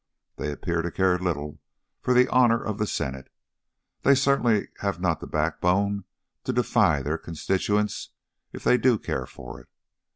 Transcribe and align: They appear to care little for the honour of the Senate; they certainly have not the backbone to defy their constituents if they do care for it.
They 0.37 0.51
appear 0.51 0.81
to 0.81 0.89
care 0.89 1.19
little 1.19 1.59
for 2.01 2.15
the 2.15 2.27
honour 2.29 2.59
of 2.59 2.79
the 2.79 2.87
Senate; 2.87 3.31
they 4.01 4.15
certainly 4.15 4.69
have 4.79 4.99
not 4.99 5.19
the 5.19 5.27
backbone 5.27 6.05
to 6.43 6.51
defy 6.51 7.03
their 7.03 7.19
constituents 7.19 8.09
if 8.51 8.63
they 8.63 8.79
do 8.79 8.97
care 8.97 9.27
for 9.27 9.61
it. 9.61 9.69